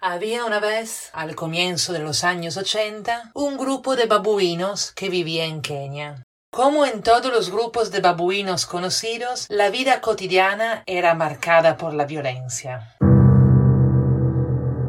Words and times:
Había 0.00 0.44
una 0.44 0.60
vez, 0.60 1.10
al 1.12 1.34
comienzo 1.34 1.92
de 1.92 1.98
los 1.98 2.22
años 2.22 2.56
80, 2.56 3.32
un 3.34 3.56
grupo 3.56 3.96
de 3.96 4.06
babuinos 4.06 4.92
que 4.92 5.08
vivía 5.08 5.44
en 5.44 5.60
Kenia. 5.60 6.22
Como 6.52 6.86
en 6.86 7.02
todos 7.02 7.32
los 7.32 7.50
grupos 7.50 7.90
de 7.90 8.00
babuinos 8.00 8.64
conocidos, 8.64 9.46
la 9.48 9.70
vida 9.70 10.00
cotidiana 10.00 10.84
era 10.86 11.14
marcada 11.14 11.76
por 11.76 11.94
la 11.94 12.04
violencia 12.04 12.94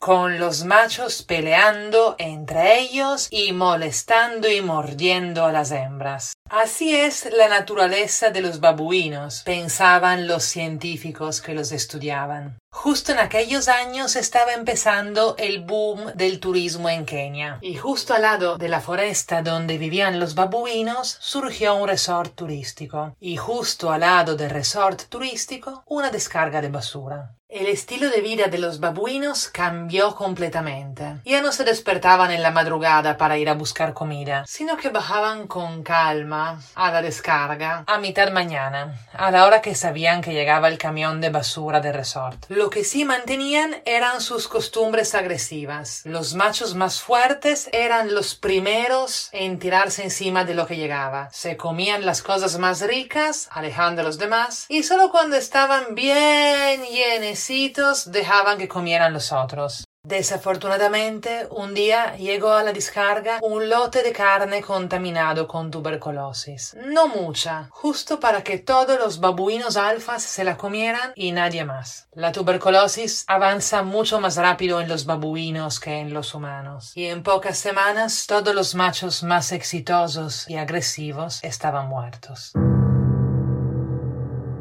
con 0.10 0.40
los 0.40 0.64
machos 0.64 1.22
peleando 1.22 2.16
entre 2.18 2.80
ellos 2.80 3.28
y 3.30 3.52
molestando 3.54 4.50
y 4.50 4.62
mordiendo 4.62 5.46
a 5.46 5.52
las 5.52 5.72
hembras. 5.72 6.34
Así 6.50 6.96
es 6.96 7.30
la 7.32 7.48
naturaleza 7.48 8.32
de 8.32 8.42
los 8.42 8.60
babuinos, 8.60 9.44
pensaban 9.44 10.28
los 10.28 10.44
científicos 10.44 11.42
que 11.42 11.54
los 11.54 11.72
estudiaban. 11.72 12.58
Justo 12.72 13.12
en 13.12 13.20
aquellos 13.20 13.68
años 13.68 14.16
estaba 14.16 14.54
empezando 14.54 15.36
el 15.38 15.64
boom 15.64 16.14
del 16.14 16.40
turismo 16.40 16.88
en 16.88 17.04
Kenia, 17.04 17.58
y 17.62 17.76
justo 17.76 18.14
al 18.14 18.22
lado 18.22 18.58
de 18.58 18.70
la 18.70 18.80
foresta 18.80 19.42
donde 19.42 19.80
vivían 19.80 20.20
los 20.20 20.36
babuinos 20.36 21.18
surgió 21.20 21.76
un 21.76 21.88
resort 21.88 22.36
turístico, 22.36 23.16
y 23.20 23.38
justo 23.38 23.92
al 23.92 24.02
lado 24.02 24.36
del 24.36 24.52
resort 24.52 25.10
turístico 25.10 25.84
una 25.88 26.12
descarga 26.12 26.62
de 26.62 26.70
basura. 26.70 27.36
El 27.50 27.66
estilo 27.66 28.12
de 28.12 28.22
vida 28.22 28.46
de 28.46 28.60
los 28.60 28.80
babuinos 28.80 29.48
cambió 29.48 30.14
completamente. 30.14 31.16
Ya 31.26 31.42
no 31.42 31.52
se 31.52 31.64
despertaban 31.64 32.30
en 32.30 32.44
la 32.44 32.52
madrugada 32.52 33.18
para 33.18 33.40
ir 33.40 33.50
a 33.50 33.56
buscar 33.56 33.96
comida, 33.96 34.44
sino 34.46 34.78
que 34.78 34.90
bajaban 34.90 35.48
con 35.48 35.82
calma 35.82 36.62
a 36.76 36.92
la 36.92 37.02
descarga 37.02 37.86
a 37.88 37.98
mitad 37.98 38.32
mañana, 38.32 39.00
a 39.14 39.32
la 39.32 39.48
hora 39.48 39.64
que 39.64 39.74
sabían 39.74 40.22
que 40.22 40.34
llegaba 40.34 40.68
el 40.68 40.78
camión 40.78 41.22
de 41.22 41.32
basura 41.32 41.82
del 41.82 41.96
resort. 41.96 42.46
Lo 42.60 42.70
que 42.70 42.84
sí 42.84 43.06
mantenían 43.06 43.82
eran 43.86 44.20
sus 44.20 44.50
costumbres 44.50 45.16
agresivas. 45.16 46.02
Los 46.04 46.36
machos 46.36 46.76
más 46.76 47.00
fuertes 47.00 47.70
eran 47.72 48.14
los 48.14 48.36
primeros 48.36 49.30
en 49.32 49.60
tirarse 49.60 50.04
encima 50.04 50.44
de 50.44 50.56
lo 50.56 50.68
que 50.68 50.76
llegaba. 50.76 51.30
Se 51.32 51.56
comían 51.56 52.06
las 52.06 52.22
cosas 52.22 52.60
más 52.60 52.82
ricas, 52.82 53.48
alejando 53.52 54.02
a 54.02 54.04
los 54.04 54.18
demás, 54.18 54.66
y 54.68 54.84
solo 54.84 55.10
cuando 55.10 55.38
estaban 55.38 55.96
bien 55.96 56.84
llenos 56.84 58.12
dejaban 58.12 58.58
que 58.58 58.68
comieran 58.68 59.14
los 59.14 59.32
otros. 59.32 59.86
Desafortunadamente, 60.04 61.48
un 61.52 61.74
día 61.74 62.16
llegó 62.16 62.54
a 62.54 62.64
la 62.64 62.72
descarga 62.72 63.40
un 63.42 63.68
lote 63.70 64.02
de 64.02 64.14
carne 64.14 64.62
contaminado 64.62 65.46
con 65.46 65.70
tuberculosis. 65.70 66.76
No 66.86 67.10
mucha, 67.10 67.68
justo 67.70 68.18
para 68.20 68.42
que 68.42 68.60
todos 68.60 68.98
los 68.98 69.20
babuinos 69.20 69.76
alfas 69.76 70.24
se 70.24 70.46
la 70.46 70.56
comieran 70.56 71.12
y 71.16 71.34
nadie 71.34 71.66
más. 71.66 72.08
La 72.14 72.32
tuberculosis 72.32 73.26
avanza 73.28 73.84
mucho 73.84 74.22
más 74.22 74.38
rápido 74.38 74.80
en 74.80 74.88
los 74.88 75.06
babuinos 75.06 75.82
que 75.82 76.00
en 76.00 76.14
los 76.14 76.34
humanos, 76.34 76.94
y 76.96 77.06
en 77.06 77.22
pocas 77.22 77.58
semanas 77.58 78.26
todos 78.26 78.56
los 78.56 78.76
machos 78.76 79.22
más 79.24 79.52
exitosos 79.52 80.50
y 80.50 80.56
agresivos 80.56 81.44
estaban 81.44 81.90
muertos. 81.90 82.54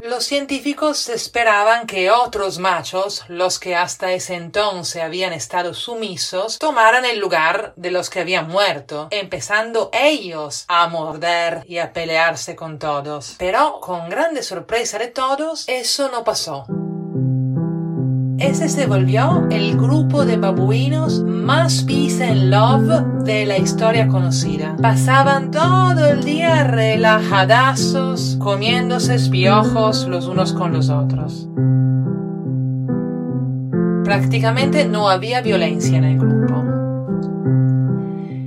Los 0.01 0.23
científicos 0.23 1.09
esperaban 1.09 1.85
que 1.85 2.09
otros 2.09 2.57
machos, 2.57 3.25
los 3.27 3.59
que 3.59 3.75
hasta 3.75 4.13
ese 4.13 4.35
entonces 4.35 5.03
habían 5.03 5.33
estado 5.33 5.73
sumisos, 5.73 6.57
tomaran 6.57 7.03
el 7.03 7.19
lugar 7.19 7.73
de 7.75 7.91
los 7.91 8.09
que 8.09 8.21
habían 8.21 8.47
muerto, 8.47 9.09
empezando 9.11 9.89
ellos 9.91 10.63
a 10.69 10.87
morder 10.87 11.63
y 11.67 11.79
a 11.79 11.91
pelearse 11.91 12.55
con 12.55 12.79
todos. 12.79 13.35
Pero, 13.37 13.79
con 13.81 14.09
grande 14.09 14.41
sorpresa 14.41 14.97
de 14.99 15.07
todos, 15.07 15.65
eso 15.67 16.09
no 16.09 16.23
pasó. 16.23 16.65
Ese 18.39 18.69
se 18.69 18.87
volvió 18.87 19.47
el 19.51 19.75
grupo 19.75 20.25
de 20.25 20.37
babuinos 20.37 21.21
más 21.23 21.83
peace 21.83 22.25
and 22.25 22.49
love 22.49 23.25
de 23.25 23.45
la 23.45 23.57
historia 23.57 24.07
conocida. 24.07 24.77
Pasaban 24.81 25.51
todo 25.51 26.05
el 26.05 26.23
día 26.23 26.63
relajadazos, 26.63 28.37
comiéndose 28.39 29.15
espiojos 29.15 30.07
los 30.07 30.27
unos 30.27 30.53
con 30.53 30.71
los 30.71 30.89
otros. 30.89 31.49
Prácticamente 34.05 34.85
no 34.85 35.09
había 35.09 35.41
violencia 35.41 35.97
en 35.97 36.05
el 36.05 36.17
grupo. 36.17 36.63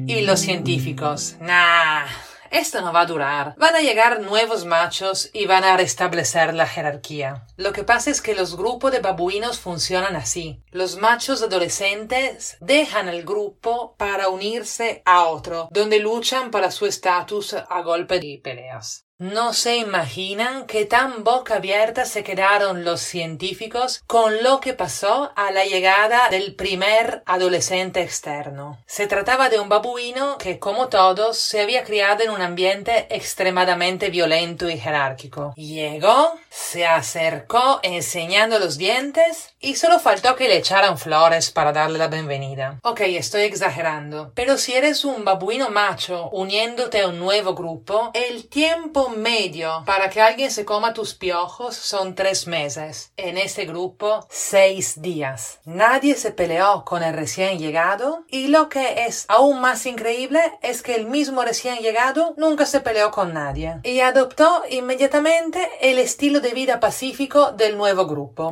Y 0.07 0.23
los 0.23 0.41
científicos, 0.41 1.37
nah, 1.39 2.07
esto 2.53 2.81
no 2.83 2.93
va 2.93 3.01
a 3.01 3.07
durar. 3.07 3.55
Van 3.57 3.75
a 3.75 3.81
llegar 3.81 4.21
nuevos 4.21 4.65
machos 4.65 5.31
y 5.33 5.47
van 5.47 5.65
a 5.65 5.77
restablecer 5.77 6.55
la 6.55 6.67
jerarquía. 6.67 7.47
Lo 7.57 7.73
que 7.73 7.83
pasa 7.83 8.11
es 8.11 8.21
que 8.21 8.35
los 8.35 8.57
grupos 8.57 8.93
de 8.93 9.01
babuinos 9.01 9.59
funcionan 9.59 10.17
así. 10.17 10.63
Los 10.71 10.97
machos 10.97 11.43
adolescentes 11.43 12.59
dejan 12.61 13.09
el 13.09 13.25
grupo 13.25 13.97
para 13.97 14.29
unirse 14.29 15.03
a 15.05 15.25
otro, 15.25 15.69
donde 15.71 15.99
luchan 15.99 16.51
para 16.51 16.71
su 16.71 16.87
estatus 16.87 17.55
a 17.55 17.83
golpe 17.83 18.21
de 18.21 18.41
peleas. 18.43 19.07
No 19.23 19.53
se 19.53 19.77
imaginan 19.77 20.67
qué 20.67 20.85
tan 20.85 21.23
boca 21.23 21.55
abierta 21.55 22.07
se 22.07 22.25
quedaron 22.25 22.85
los 22.85 23.01
científicos 23.01 24.03
con 24.09 24.43
lo 24.43 24.59
que 24.59 24.73
pasó 24.73 25.31
a 25.37 25.53
la 25.53 25.65
llegada 25.65 26.29
del 26.29 26.57
primer 26.57 27.23
adolescente 27.25 28.03
externo. 28.03 28.83
Se 28.85 29.07
trataba 29.07 29.49
de 29.49 29.61
un 29.61 29.69
babuino 29.69 30.39
que, 30.39 30.59
como 30.59 30.89
todos, 30.89 31.39
se 31.39 31.61
había 31.61 31.85
criado 31.85 32.25
en 32.25 32.31
un 32.31 32.43
ambiente 32.43 33.07
extremadamente 33.15 34.11
violento 34.11 34.69
y 34.69 34.77
jerárquico. 34.77 35.55
Llegó, 35.55 36.35
se 36.51 36.85
acercó 36.85 37.79
enseñando 37.85 38.59
los 38.59 38.77
dientes 38.77 39.52
y 39.63 39.77
solo 39.77 40.01
faltó 40.01 40.35
que 40.35 40.49
le 40.49 40.57
echaran 40.57 40.99
flores 40.99 41.51
para 41.51 41.73
darle 41.73 41.99
la 41.99 42.09
bienvenida. 42.09 42.79
Ok, 42.83 43.01
estoy 43.03 43.43
exagerando, 43.43 44.33
pero 44.35 44.59
si 44.59 44.75
eres 44.75 45.05
un 45.05 45.25
babuino 45.25 45.71
macho 45.71 46.29
uniéndote 46.31 47.01
a 47.01 47.09
un 47.09 47.19
nuevo 47.19 47.55
grupo, 47.55 48.11
el 48.13 48.49
tiempo 48.49 49.09
medio 49.09 49.85
para 49.87 50.11
que 50.11 50.21
alguien 50.21 50.51
se 50.51 50.65
coma 50.65 50.93
tus 50.93 51.15
piojos 51.15 51.77
son 51.77 52.15
tres 52.15 52.47
meses. 52.47 53.13
En 53.17 53.39
ese 53.39 53.65
grupo, 53.65 54.27
seis 54.29 55.01
días. 55.01 55.61
Nadie 55.65 56.17
se 56.17 56.33
peleó 56.33 56.85
con 56.85 57.03
el 57.05 57.15
recién 57.15 57.59
llegado 57.59 58.25
y 58.29 58.49
lo 58.49 58.69
que 58.69 59.07
es 59.07 59.25
aún 59.29 59.61
más 59.61 59.87
increíble 59.87 60.41
es 60.61 60.83
que 60.83 60.97
el 60.97 61.07
mismo 61.07 61.43
recién 61.43 61.79
llegado 61.79 62.35
nunca 62.37 62.67
se 62.67 62.81
peleó 62.81 63.13
con 63.13 63.33
nadie 63.33 63.79
y 63.85 64.01
adoptó 64.01 64.63
inmediatamente 64.69 65.71
el 65.81 65.99
estilo 65.99 66.41
de 66.41 66.53
vida 66.53 66.81
pacífico 66.81 67.53
del 67.53 67.77
nuevo 67.77 68.07
grupo 68.07 68.51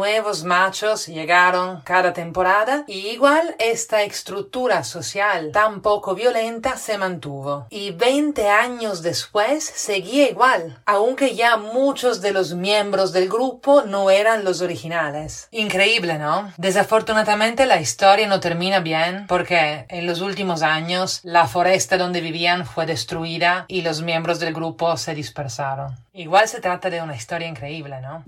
nuevos 0.00 0.44
machos 0.44 1.08
llegaron 1.08 1.82
cada 1.82 2.14
temporada 2.14 2.84
y 2.86 3.08
igual 3.08 3.54
esta 3.58 4.02
estructura 4.02 4.82
social 4.82 5.50
tan 5.52 5.82
poco 5.82 6.14
violenta 6.14 6.78
se 6.78 6.96
mantuvo. 6.96 7.66
Y 7.68 7.90
20 7.90 8.48
años 8.48 9.02
después 9.02 9.62
seguía 9.62 10.30
igual, 10.30 10.78
aunque 10.86 11.34
ya 11.34 11.58
muchos 11.58 12.22
de 12.22 12.32
los 12.32 12.54
miembros 12.54 13.12
del 13.12 13.28
grupo 13.28 13.82
no 13.82 14.08
eran 14.08 14.42
los 14.42 14.62
originales. 14.62 15.48
Increíble, 15.50 16.16
¿no? 16.16 16.50
Desafortunadamente 16.56 17.66
la 17.66 17.78
historia 17.78 18.26
no 18.26 18.40
termina 18.40 18.80
bien 18.80 19.26
porque 19.28 19.84
en 19.90 20.06
los 20.06 20.22
últimos 20.22 20.62
años 20.62 21.20
la 21.24 21.46
foresta 21.46 21.98
donde 21.98 22.22
vivían 22.22 22.64
fue 22.64 22.86
destruida 22.86 23.66
y 23.68 23.82
los 23.82 24.00
miembros 24.00 24.40
del 24.40 24.54
grupo 24.54 24.96
se 24.96 25.14
dispersaron. 25.14 25.94
Igual 26.14 26.48
se 26.48 26.62
trata 26.62 26.88
de 26.88 27.02
una 27.02 27.14
historia 27.14 27.48
increíble, 27.48 28.00
¿no? 28.00 28.24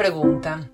Pregunta. 0.00 0.70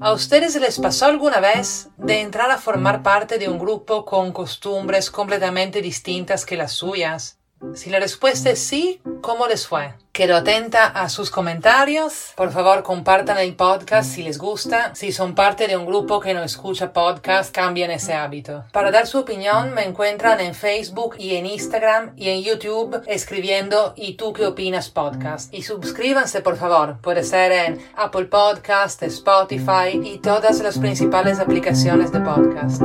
¿A 0.00 0.12
ustedes 0.12 0.56
les 0.56 0.80
pasó 0.80 1.06
alguna 1.06 1.38
vez 1.38 1.90
de 1.96 2.22
entrar 2.22 2.50
a 2.50 2.58
formar 2.58 3.04
parte 3.04 3.38
de 3.38 3.48
un 3.48 3.56
grupo 3.56 4.04
con 4.04 4.32
costumbres 4.32 5.12
completamente 5.12 5.80
distintas 5.80 6.44
que 6.44 6.56
las 6.56 6.72
suyas? 6.72 7.38
Si 7.74 7.90
la 7.90 8.00
respuesta 8.00 8.50
es 8.50 8.60
sí, 8.60 9.00
¿cómo 9.20 9.46
les 9.46 9.66
fue? 9.66 9.94
Quedo 10.12 10.36
atenta 10.36 10.86
a 10.86 11.08
sus 11.08 11.28
comentarios. 11.28 12.34
Por 12.36 12.52
favor, 12.52 12.84
compartan 12.84 13.36
el 13.38 13.56
podcast 13.56 14.14
si 14.14 14.22
les 14.22 14.38
gusta. 14.38 14.94
Si 14.94 15.10
son 15.10 15.34
parte 15.34 15.66
de 15.66 15.76
un 15.76 15.86
grupo 15.86 16.20
que 16.20 16.34
no 16.34 16.44
escucha 16.44 16.92
podcast, 16.92 17.52
cambien 17.52 17.90
ese 17.90 18.14
hábito. 18.14 18.64
Para 18.70 18.92
dar 18.92 19.08
su 19.08 19.18
opinión, 19.18 19.74
me 19.74 19.84
encuentran 19.84 20.38
en 20.38 20.54
Facebook 20.54 21.16
y 21.18 21.34
en 21.34 21.46
Instagram 21.46 22.12
y 22.16 22.28
en 22.28 22.44
YouTube 22.44 23.02
escribiendo 23.08 23.92
¿Y 23.96 24.14
tú 24.14 24.32
qué 24.32 24.46
opinas 24.46 24.88
podcast? 24.88 25.52
Y 25.52 25.62
suscríbanse, 25.62 26.42
por 26.42 26.56
favor. 26.56 27.00
Puede 27.00 27.24
ser 27.24 27.50
en 27.50 27.84
Apple 27.96 28.26
Podcast, 28.26 29.02
Spotify 29.02 30.00
y 30.00 30.18
todas 30.18 30.60
las 30.60 30.78
principales 30.78 31.40
aplicaciones 31.40 32.12
de 32.12 32.20
podcast. 32.20 32.82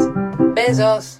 Besos. 0.55 1.19